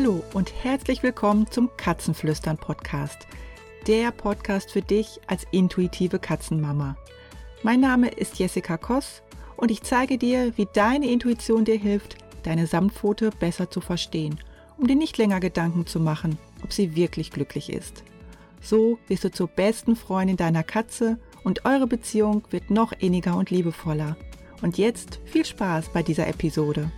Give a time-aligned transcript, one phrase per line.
[0.00, 3.26] Hallo und herzlich willkommen zum Katzenflüstern Podcast.
[3.86, 6.96] Der Podcast für dich als intuitive Katzenmama.
[7.62, 9.20] Mein Name ist Jessica Koss
[9.58, 14.40] und ich zeige dir, wie deine Intuition dir hilft, deine Samtpfote besser zu verstehen,
[14.78, 18.02] um dir nicht länger Gedanken zu machen, ob sie wirklich glücklich ist.
[18.62, 23.50] So wirst du zur besten Freundin deiner Katze und eure Beziehung wird noch inniger und
[23.50, 24.16] liebevoller.
[24.62, 26.90] Und jetzt viel Spaß bei dieser Episode.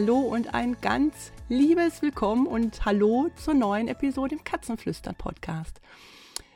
[0.00, 5.78] Hallo und ein ganz liebes Willkommen und Hallo zur neuen Episode im Katzenflüstern Podcast.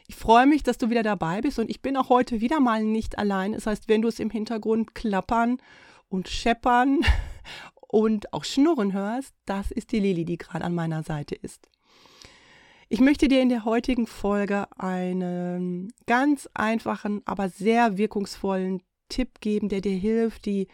[0.06, 2.82] Ich freue mich, dass du wieder dabei bist und ich bin auch heute wieder mal
[2.82, 3.52] nicht allein.
[3.52, 5.58] Das heißt, wenn du es im Hintergrund klappern
[6.08, 7.00] und scheppern
[7.88, 11.68] und auch schnurren hörst, das ist die Lili, die gerade an meiner Seite ist.
[12.88, 19.68] Ich möchte dir in der heutigen Folge einen ganz einfachen, aber sehr wirkungsvollen Tipp geben,
[19.68, 20.66] der dir hilft, die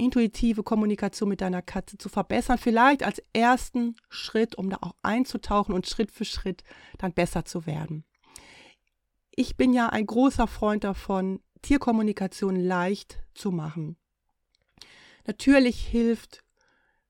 [0.00, 2.58] intuitive Kommunikation mit deiner Katze zu verbessern.
[2.58, 6.64] Vielleicht als ersten Schritt, um da auch einzutauchen und Schritt für Schritt
[6.98, 8.04] dann besser zu werden.
[9.30, 13.96] Ich bin ja ein großer Freund davon, Tierkommunikation leicht zu machen.
[15.26, 16.42] Natürlich hilft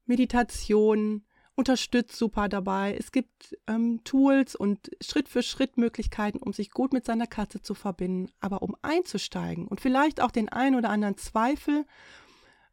[0.05, 1.24] Meditation,
[1.55, 2.96] unterstützt super dabei.
[2.98, 7.62] Es gibt ähm, Tools und Schritt für Schritt Möglichkeiten, um sich gut mit seiner Katze
[7.62, 8.30] zu verbinden.
[8.41, 11.86] Aber um einzusteigen und vielleicht auch den einen oder anderen Zweifel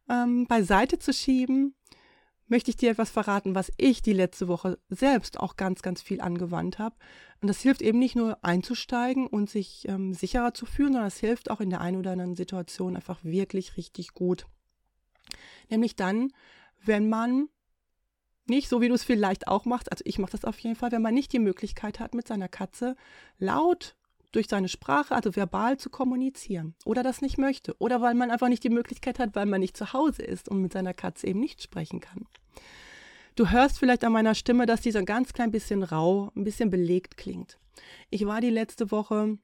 [0.08, 1.74] ähm, beiseite zu schieben,
[2.48, 6.20] möchte ich dir etwas verraten, was ich die letzte Woche selbst auch ganz, ganz viel
[6.20, 6.96] angewandt habe.
[7.40, 11.18] Und das hilft eben nicht nur einzusteigen und sich ähm, sicherer zu fühlen, sondern es
[11.18, 14.46] hilft auch in der einen oder anderen Situation einfach wirklich richtig gut.
[15.68, 16.32] Nämlich dann,
[16.84, 17.48] wenn man
[18.46, 20.90] nicht, so wie du es vielleicht auch machst, also ich mache das auf jeden Fall,
[20.90, 22.96] wenn man nicht die Möglichkeit hat, mit seiner Katze
[23.38, 23.94] laut
[24.32, 28.48] durch seine Sprache, also verbal zu kommunizieren oder das nicht möchte oder weil man einfach
[28.48, 31.40] nicht die Möglichkeit hat, weil man nicht zu Hause ist und mit seiner Katze eben
[31.40, 32.26] nicht sprechen kann.
[33.36, 36.44] Du hörst vielleicht an meiner Stimme, dass die so ein ganz klein bisschen rau, ein
[36.44, 37.58] bisschen belegt klingt.
[38.10, 39.38] Ich war die letzte Woche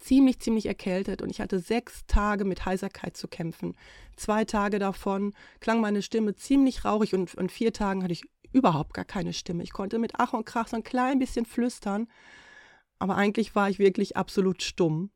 [0.00, 3.76] ziemlich, ziemlich erkältet und ich hatte sechs Tage mit Heiserkeit zu kämpfen.
[4.16, 8.94] Zwei Tage davon klang meine Stimme ziemlich rauchig und in vier Tagen hatte ich überhaupt
[8.94, 9.62] gar keine Stimme.
[9.62, 12.08] Ich konnte mit Ach und Krach so ein klein bisschen flüstern,
[12.98, 15.10] aber eigentlich war ich wirklich absolut stumm.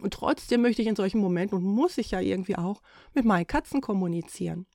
[0.00, 2.82] Und trotzdem möchte ich in solchen Momenten und muss ich ja irgendwie auch
[3.14, 4.66] mit meinen Katzen kommunizieren.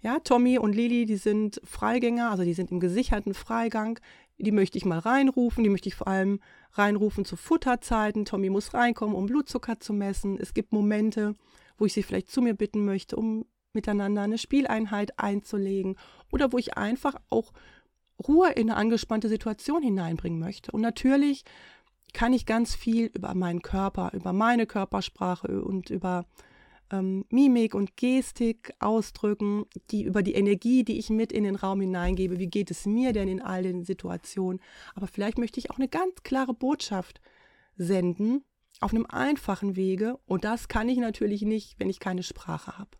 [0.00, 3.98] Ja, Tommy und Lili, die sind Freigänger, also die sind im gesicherten Freigang.
[4.36, 6.40] Die möchte ich mal reinrufen, die möchte ich vor allem
[6.72, 8.24] reinrufen zu Futterzeiten.
[8.24, 10.38] Tommy muss reinkommen, um Blutzucker zu messen.
[10.38, 11.34] Es gibt Momente,
[11.78, 15.96] wo ich sie vielleicht zu mir bitten möchte, um miteinander eine Spieleinheit einzulegen
[16.30, 17.52] oder wo ich einfach auch
[18.18, 20.72] Ruhe in eine angespannte Situation hineinbringen möchte.
[20.72, 21.44] Und natürlich
[22.12, 26.24] kann ich ganz viel über meinen Körper, über meine Körpersprache und über
[26.90, 31.80] ähm, Mimik und Gestik ausdrücken, die über die Energie, die ich mit in den Raum
[31.80, 32.38] hineingebe.
[32.38, 34.60] Wie geht es mir denn in all den Situationen?
[34.94, 37.20] Aber vielleicht möchte ich auch eine ganz klare Botschaft
[37.76, 38.44] senden
[38.80, 40.18] auf einem einfachen Wege.
[40.26, 42.90] Und das kann ich natürlich nicht, wenn ich keine Sprache habe.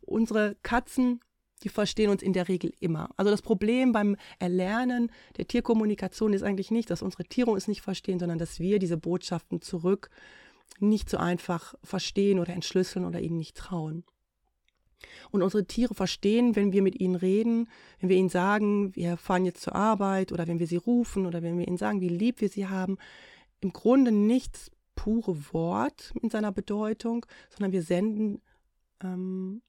[0.00, 1.20] Unsere Katzen
[1.62, 3.10] die verstehen uns in der Regel immer.
[3.16, 7.82] Also das Problem beim Erlernen der Tierkommunikation ist eigentlich nicht, dass unsere Tiere uns nicht
[7.82, 10.10] verstehen, sondern dass wir diese Botschaften zurück
[10.78, 14.04] nicht so einfach verstehen oder entschlüsseln oder ihnen nicht trauen.
[15.30, 17.68] Und unsere Tiere verstehen, wenn wir mit ihnen reden,
[17.98, 21.42] wenn wir ihnen sagen, wir fahren jetzt zur Arbeit oder wenn wir sie rufen oder
[21.42, 22.98] wenn wir ihnen sagen, wie lieb wir sie haben,
[23.60, 28.42] im Grunde nicht das pure Wort in seiner Bedeutung, sondern wir senden
[29.02, 29.62] ähm,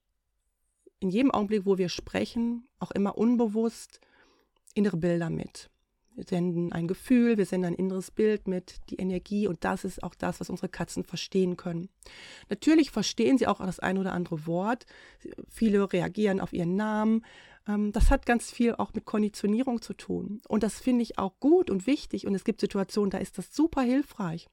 [1.02, 4.00] in jedem Augenblick, wo wir sprechen, auch immer unbewusst
[4.74, 5.70] innere Bilder mit.
[6.16, 10.04] Wir senden ein Gefühl, wir senden ein inneres Bild mit, die Energie und das ist
[10.04, 11.90] auch das, was unsere Katzen verstehen können.
[12.50, 14.86] Natürlich verstehen sie auch das ein oder andere Wort.
[15.50, 17.26] Viele reagieren auf ihren Namen.
[17.68, 20.42] Ähm, das hat ganz viel auch mit Konditionierung zu tun.
[20.48, 22.28] Und das finde ich auch gut und wichtig.
[22.28, 24.48] Und es gibt Situationen, da ist das super hilfreich.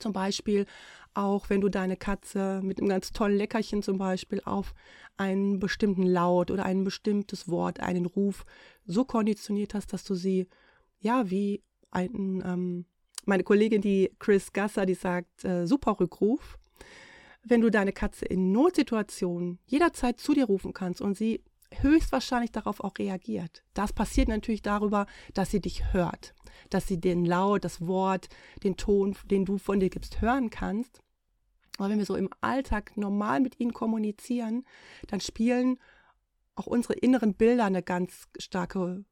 [0.00, 0.66] Zum Beispiel
[1.14, 4.74] auch, wenn du deine Katze mit einem ganz tollen Leckerchen zum Beispiel auf
[5.16, 8.44] einen bestimmten Laut oder ein bestimmtes Wort, einen Ruf
[8.86, 10.46] so konditioniert hast, dass du sie,
[11.00, 12.84] ja, wie ein, ähm,
[13.24, 16.58] meine Kollegin, die Chris Gasser, die sagt, äh, super Rückruf.
[17.42, 21.42] Wenn du deine Katze in Notsituationen jederzeit zu dir rufen kannst und sie
[21.72, 23.62] höchstwahrscheinlich darauf auch reagiert.
[23.74, 26.34] Das passiert natürlich darüber, dass sie dich hört,
[26.70, 28.28] dass sie den Laut, das Wort,
[28.62, 31.02] den Ton, den du von dir gibst, hören kannst.
[31.78, 34.64] Aber wenn wir so im Alltag normal mit ihnen kommunizieren,
[35.06, 35.78] dann spielen
[36.56, 39.04] auch unsere inneren Bilder eine ganz starke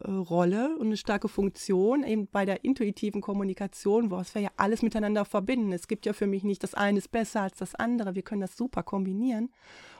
[0.00, 4.82] äh, Rolle und eine starke Funktion eben bei der intuitiven Kommunikation, wo wir ja alles
[4.82, 5.72] miteinander verbinden.
[5.72, 8.14] Es gibt ja für mich nicht das eine ist besser als das andere.
[8.14, 9.52] Wir können das super kombinieren.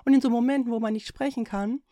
[0.09, 1.83] Und in so Momenten, wo man nicht sprechen kann,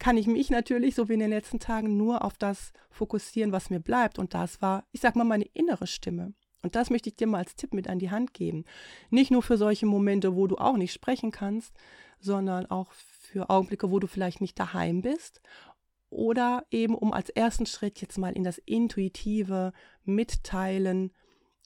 [0.00, 3.70] kann ich mich natürlich, so wie in den letzten Tagen, nur auf das fokussieren, was
[3.70, 4.18] mir bleibt.
[4.18, 6.34] Und das war, ich sag mal, meine innere Stimme.
[6.64, 8.64] Und das möchte ich dir mal als Tipp mit an die Hand geben.
[9.10, 11.72] Nicht nur für solche Momente, wo du auch nicht sprechen kannst,
[12.18, 15.40] sondern auch für Augenblicke, wo du vielleicht nicht daheim bist.
[16.10, 21.12] Oder eben, um als ersten Schritt jetzt mal in das intuitive Mitteilen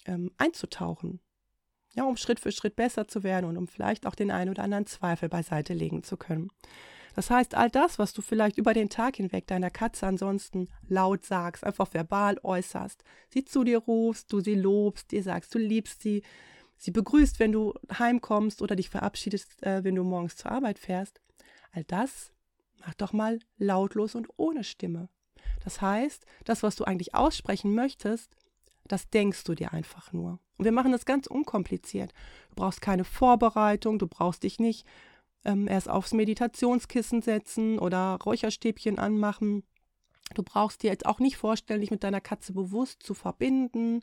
[0.05, 1.21] ähm, einzutauchen.
[1.95, 4.63] Ja, um Schritt für Schritt besser zu werden und um vielleicht auch den einen oder
[4.63, 6.51] anderen Zweifel beiseite legen zu können.
[7.15, 11.27] Das heißt, all das, was du vielleicht über den Tag hinweg deiner Katze ansonsten laut
[11.27, 16.01] sagst, einfach verbal äußerst, sie zu dir rufst, du sie lobst, dir sagst, du liebst
[16.01, 16.23] sie,
[16.79, 21.21] sie begrüßt, wenn du heimkommst oder dich verabschiedest, äh, wenn du morgens zur Arbeit fährst,
[21.73, 22.33] all das
[22.87, 25.09] mach doch mal lautlos und ohne Stimme.
[25.65, 28.37] Das heißt, das, was du eigentlich aussprechen möchtest,
[28.89, 30.39] das denkst du dir einfach nur.
[30.59, 32.13] Und wir machen das ganz unkompliziert.
[32.51, 34.87] Du brauchst keine Vorbereitung, du brauchst dich nicht
[35.45, 39.65] ähm, erst aufs Meditationskissen setzen oder Räucherstäbchen anmachen.
[40.35, 44.01] Du brauchst dir jetzt auch nicht vorstellen, dich mit deiner Katze bewusst zu verbinden.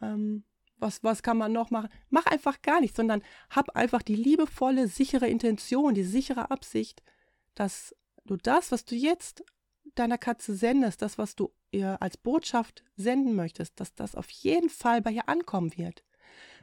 [0.00, 0.44] Ähm,
[0.78, 1.88] was, was kann man noch machen?
[2.10, 7.02] Mach einfach gar nichts, sondern hab einfach die liebevolle, sichere Intention, die sichere Absicht,
[7.54, 7.94] dass
[8.24, 9.44] du das, was du jetzt
[9.94, 14.70] deiner Katze sendest, das, was du ihr als Botschaft senden möchtest, dass das auf jeden
[14.70, 16.04] Fall bei ihr ankommen wird.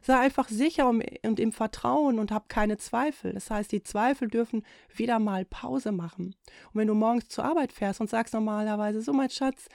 [0.01, 3.33] Sei einfach sicher und im Vertrauen und hab keine Zweifel.
[3.33, 4.65] Das heißt, die Zweifel dürfen
[4.95, 6.35] wieder mal Pause machen.
[6.71, 9.67] Und wenn du morgens zur Arbeit fährst und sagst normalerweise, so mein Schatz,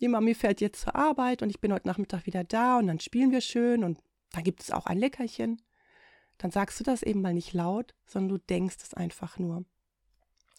[0.00, 3.00] die Mami fährt jetzt zur Arbeit und ich bin heute Nachmittag wieder da und dann
[3.00, 3.98] spielen wir schön und
[4.30, 5.60] dann gibt es auch ein Leckerchen,
[6.38, 9.64] dann sagst du das eben mal nicht laut, sondern du denkst es einfach nur.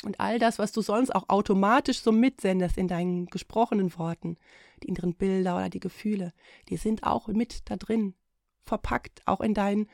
[0.04, 4.38] Und all das, was du sonst auch automatisch so mitsendest in deinen gesprochenen Worten,
[4.82, 6.34] die inneren Bilder oder die Gefühle,
[6.70, 8.14] die sind auch mit da drin
[8.66, 9.88] verpackt, auch in, dein,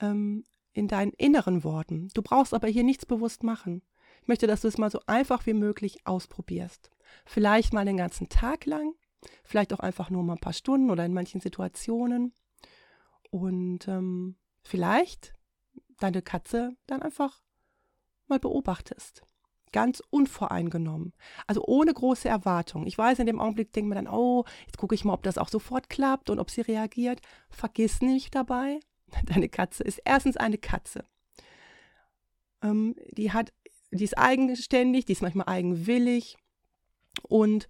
[0.00, 2.08] ähm, in deinen inneren Worten.
[2.14, 3.82] Du brauchst aber hier nichts bewusst machen.
[4.22, 6.90] Ich möchte, dass du es mal so einfach wie möglich ausprobierst.
[7.24, 8.94] Vielleicht mal den ganzen Tag lang,
[9.44, 12.32] vielleicht auch einfach nur mal ein paar Stunden oder in manchen Situationen.
[13.30, 15.34] Und ähm, vielleicht
[15.98, 17.42] deine Katze dann einfach
[18.26, 19.22] mal beobachtest
[19.74, 21.12] ganz unvoreingenommen.
[21.48, 22.86] Also ohne große Erwartung.
[22.86, 25.36] Ich weiß, in dem Augenblick denkt man dann, oh, jetzt gucke ich mal, ob das
[25.36, 27.20] auch sofort klappt und ob sie reagiert.
[27.50, 28.78] Vergiss nicht dabei,
[29.26, 31.04] deine Katze ist erstens eine Katze.
[32.62, 33.52] Ähm, die hat,
[33.90, 36.36] die ist eigenständig, die ist manchmal eigenwillig
[37.22, 37.68] und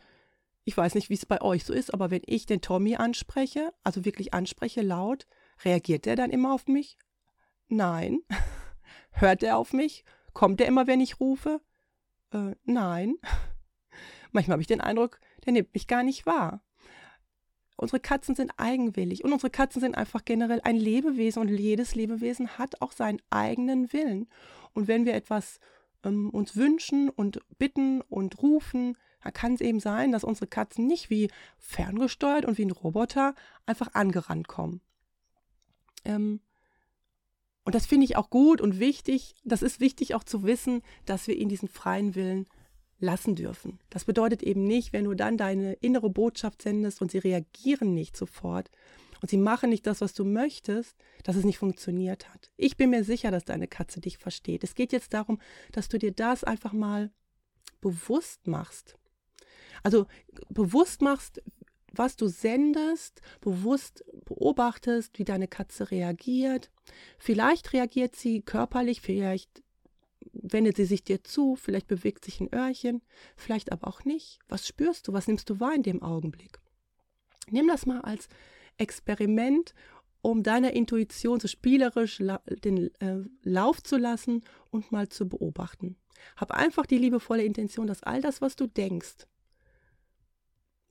[0.65, 3.73] ich weiß nicht, wie es bei euch so ist, aber wenn ich den Tommy anspreche,
[3.83, 5.27] also wirklich anspreche laut,
[5.65, 6.99] reagiert der dann immer auf mich?
[7.69, 8.21] Nein.
[9.11, 10.05] Hört er auf mich?
[10.35, 11.63] Kommt er immer, wenn ich rufe?
[12.35, 13.17] Äh, nein.
[14.33, 16.63] Manchmal habe ich den Eindruck, der nimmt mich gar nicht wahr.
[17.77, 22.57] Unsere Katzen sind eigenwillig und unsere Katzen sind einfach generell ein Lebewesen und jedes Lebewesen
[22.57, 24.29] hat auch seinen eigenen Willen.
[24.75, 25.59] Und wenn wir etwas
[26.05, 30.87] ähm, uns wünschen und bitten und rufen, dann kann es eben sein, dass unsere Katzen
[30.87, 33.35] nicht wie ferngesteuert und wie ein Roboter
[33.67, 34.81] einfach angerannt kommen.
[36.05, 36.41] Ähm,
[37.65, 39.35] und das finde ich auch gut und wichtig.
[39.45, 42.47] Das ist wichtig auch zu wissen, dass wir ihnen diesen freien Willen
[43.01, 43.79] lassen dürfen.
[43.91, 48.17] Das bedeutet eben nicht, wenn du dann deine innere Botschaft sendest und sie reagieren nicht
[48.17, 48.71] sofort
[49.23, 52.53] und sie machen nicht das, was du möchtest, dass es nicht funktioniert hat.
[52.57, 54.63] Ich bin mir sicher, dass deine Katze dich versteht.
[54.63, 55.41] Es geht jetzt darum,
[55.73, 57.11] dass du dir das einfach mal
[57.81, 58.97] bewusst machst.
[59.83, 60.07] Also
[60.49, 61.43] bewusst machst,
[61.99, 66.71] was du sendest, bewusst beobachtest, wie deine Katze reagiert.
[67.19, 69.63] Vielleicht reagiert sie körperlich, vielleicht
[70.33, 73.03] wendet sie sich dir zu, vielleicht bewegt sich ein Öhrchen,
[73.37, 74.39] vielleicht aber auch nicht.
[74.49, 76.59] Was spürst du, was nimmst du wahr in dem Augenblick?
[77.51, 78.29] Nimm das mal als
[78.77, 79.75] Experiment,
[80.23, 82.23] um deiner Intuition so spielerisch
[82.65, 85.97] den äh, Lauf zu lassen und mal zu beobachten.
[86.37, 89.27] Hab einfach die liebevolle Intention, dass all das, was du denkst,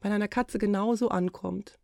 [0.03, 1.79] bei deiner Katze genauso ankommt.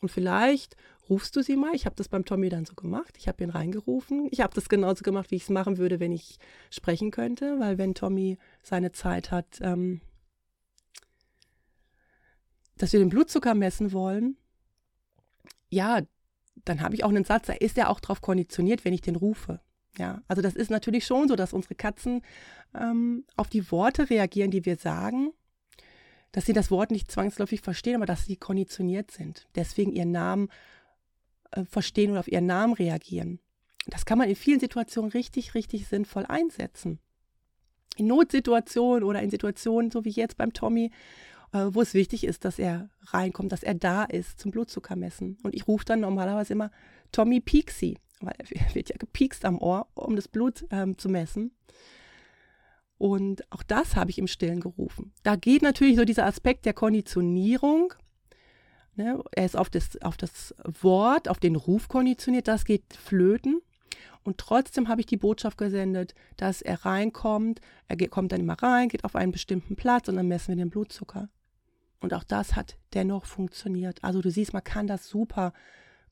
[0.00, 0.76] Und vielleicht
[1.08, 1.74] rufst du sie mal.
[1.74, 3.14] Ich habe das beim Tommy dann so gemacht.
[3.16, 4.26] Ich habe ihn reingerufen.
[4.32, 6.38] Ich habe das genauso gemacht, wie ich es machen würde, wenn ich
[6.70, 10.00] sprechen könnte, weil wenn Tommy seine Zeit hat, ähm,
[12.76, 14.36] dass wir den Blutzucker messen wollen,
[15.68, 16.00] ja,
[16.64, 19.16] dann habe ich auch einen Satz, da ist er auch darauf konditioniert, wenn ich den
[19.16, 19.60] rufe.
[19.96, 22.22] Ja, also das ist natürlich schon so, dass unsere Katzen
[22.74, 25.32] ähm, auf die Worte reagieren, die wir sagen
[26.32, 29.48] dass sie das Wort nicht zwangsläufig verstehen, aber dass sie konditioniert sind.
[29.54, 30.48] Deswegen ihren Namen
[31.50, 33.40] äh, verstehen oder auf ihren Namen reagieren.
[33.86, 37.00] Das kann man in vielen Situationen richtig, richtig sinnvoll einsetzen.
[37.96, 40.90] in Notsituationen oder in Situationen, so wie jetzt beim Tommy,
[41.52, 45.36] äh, wo es wichtig ist, dass er reinkommt, dass er da ist zum Blutzucker messen.
[45.42, 46.70] Und ich rufe dann normalerweise immer
[47.12, 51.50] Tommy Peaksy, weil er wird ja gepiekst am Ohr, um das Blut ähm, zu messen.
[53.00, 55.14] Und auch das habe ich im Stillen gerufen.
[55.22, 57.94] Da geht natürlich so dieser Aspekt der Konditionierung.
[58.94, 59.24] Ne?
[59.32, 63.62] Er ist auf das, auf das Wort, auf den Ruf konditioniert, das geht flöten.
[64.22, 67.62] Und trotzdem habe ich die Botschaft gesendet, dass er reinkommt.
[67.88, 70.68] Er kommt dann immer rein, geht auf einen bestimmten Platz und dann messen wir den
[70.68, 71.30] Blutzucker.
[72.00, 74.04] Und auch das hat dennoch funktioniert.
[74.04, 75.54] Also du siehst, man kann das super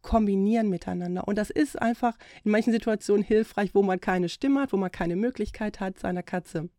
[0.01, 1.29] kombinieren miteinander.
[1.29, 4.91] Und das ist einfach in manchen Situationen hilfreich, wo man keine Stimme hat, wo man
[4.91, 6.71] keine Möglichkeit hat, seiner Katze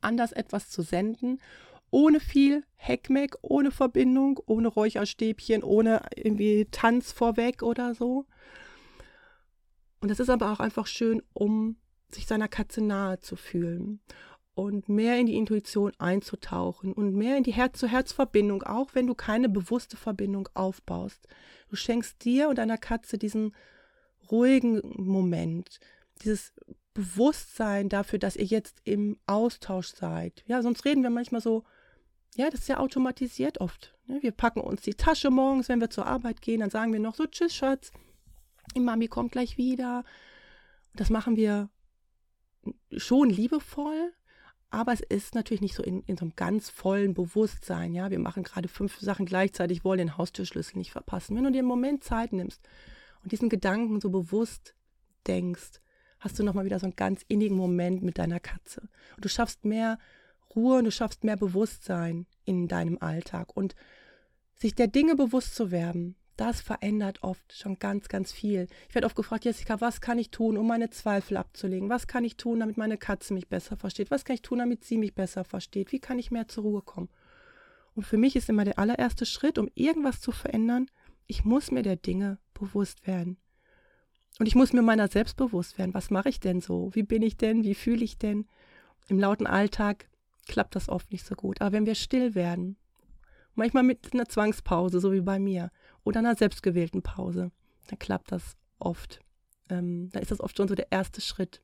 [0.00, 1.40] anders etwas zu senden,
[1.90, 8.26] ohne viel Heckmeck, ohne Verbindung, ohne Räucherstäbchen, ohne irgendwie Tanz vorweg oder so.
[10.00, 11.76] Und das ist aber auch einfach schön, um
[12.10, 14.00] sich seiner Katze nahe zu fühlen
[14.54, 19.48] und mehr in die Intuition einzutauchen und mehr in die Herz-zu-Herz-Verbindung, auch wenn du keine
[19.48, 21.26] bewusste Verbindung aufbaust.
[21.68, 23.54] Du schenkst dir und deiner Katze diesen
[24.30, 25.80] ruhigen Moment,
[26.22, 26.52] dieses
[26.94, 30.44] Bewusstsein dafür, dass ihr jetzt im Austausch seid.
[30.46, 31.64] Ja, sonst reden wir manchmal so,
[32.36, 33.96] ja, das ist ja automatisiert oft.
[34.06, 34.22] Ne?
[34.22, 37.14] Wir packen uns die Tasche morgens, wenn wir zur Arbeit gehen, dann sagen wir noch
[37.14, 37.92] so, tschüss, Schatz,
[38.74, 40.04] die Mami kommt gleich wieder.
[40.94, 41.68] Das machen wir
[42.96, 44.12] schon liebevoll,
[44.70, 47.94] aber es ist natürlich nicht so in, in so einem ganz vollen Bewusstsein.
[47.94, 51.36] Ja, wir machen gerade fünf Sachen gleichzeitig, wollen den Haustürschlüssel nicht verpassen.
[51.36, 52.66] Wenn du dir einen Moment Zeit nimmst
[53.22, 54.74] und diesen Gedanken so bewusst
[55.26, 55.80] denkst,
[56.24, 58.80] hast du nochmal wieder so einen ganz innigen Moment mit deiner Katze.
[59.14, 59.98] Und du schaffst mehr
[60.56, 63.54] Ruhe und du schaffst mehr Bewusstsein in deinem Alltag.
[63.54, 63.74] Und
[64.54, 68.66] sich der Dinge bewusst zu werden, das verändert oft schon ganz, ganz viel.
[68.88, 71.90] Ich werde oft gefragt, Jessica, was kann ich tun, um meine Zweifel abzulegen?
[71.90, 74.10] Was kann ich tun, damit meine Katze mich besser versteht?
[74.10, 75.92] Was kann ich tun, damit sie mich besser versteht?
[75.92, 77.10] Wie kann ich mehr zur Ruhe kommen?
[77.94, 80.86] Und für mich ist immer der allererste Schritt, um irgendwas zu verändern,
[81.26, 83.36] ich muss mir der Dinge bewusst werden.
[84.38, 85.94] Und ich muss mir meiner selbst bewusst werden.
[85.94, 86.90] Was mache ich denn so?
[86.92, 87.62] Wie bin ich denn?
[87.62, 88.46] Wie fühle ich denn?
[89.08, 90.08] Im lauten Alltag
[90.48, 91.60] klappt das oft nicht so gut.
[91.60, 92.76] Aber wenn wir still werden,
[93.54, 95.70] manchmal mit einer Zwangspause, so wie bei mir,
[96.02, 97.52] oder einer selbstgewählten Pause,
[97.88, 99.20] dann klappt das oft.
[99.70, 101.62] Ähm, dann ist das oft schon so der erste Schritt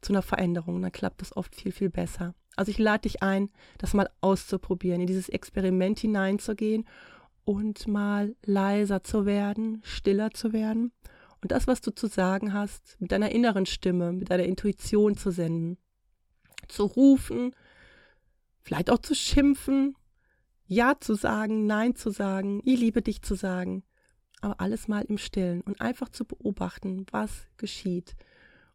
[0.00, 0.80] zu einer Veränderung.
[0.80, 2.34] Dann klappt das oft viel, viel besser.
[2.56, 6.86] Also ich lade dich ein, das mal auszuprobieren, in dieses Experiment hineinzugehen
[7.44, 10.92] und mal leiser zu werden, stiller zu werden
[11.42, 15.30] und das, was du zu sagen hast, mit deiner inneren Stimme, mit deiner Intuition zu
[15.30, 15.78] senden,
[16.68, 17.54] zu rufen,
[18.60, 19.96] vielleicht auch zu schimpfen,
[20.66, 23.82] Ja zu sagen, Nein zu sagen, ich liebe dich zu sagen,
[24.40, 28.14] aber alles mal im Stillen und einfach zu beobachten, was geschieht.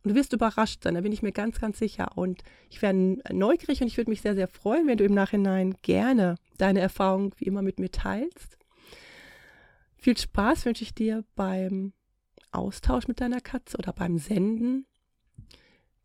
[0.03, 2.15] Und du wirst überrascht sein, da bin ich mir ganz, ganz sicher.
[2.15, 5.75] Und ich wäre neugierig und ich würde mich sehr, sehr freuen, wenn du im Nachhinein
[5.81, 8.59] gerne deine Erfahrung wie immer mit mir teilst.
[9.97, 11.93] Viel Spaß wünsche ich dir beim
[12.57, 14.85] Austausch mit deiner Katze oder beim Senden,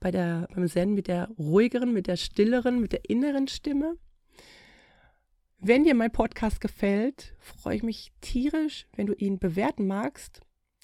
[0.00, 3.96] bei der, beim Senden mit der ruhigeren, mit der stilleren, mit der inneren Stimme.
[5.58, 10.40] Wenn dir mein Podcast gefällt, freue ich mich tierisch, wenn du ihn bewerten magst,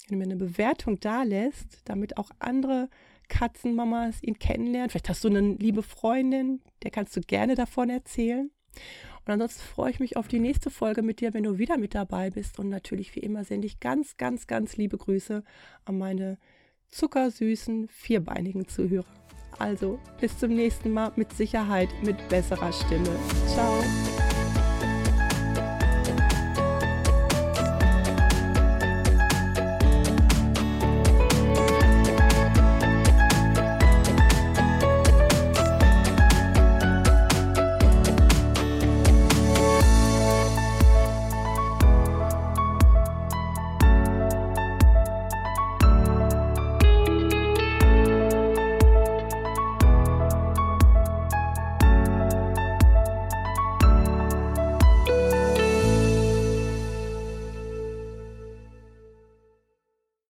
[0.07, 2.89] wenn du mir eine Bewertung da lässt, damit auch andere
[3.27, 4.89] Katzenmamas ihn kennenlernen.
[4.89, 8.51] Vielleicht hast du eine liebe Freundin, der kannst du gerne davon erzählen.
[9.27, 11.93] Und ansonsten freue ich mich auf die nächste Folge mit dir, wenn du wieder mit
[11.95, 12.59] dabei bist.
[12.59, 15.43] Und natürlich wie immer sende ich ganz, ganz, ganz liebe Grüße
[15.83, 16.37] an meine
[16.87, 19.05] zuckersüßen, vierbeinigen Zuhörer.
[19.59, 23.09] Also bis zum nächsten Mal mit Sicherheit mit besserer Stimme.
[23.47, 24.06] Ciao.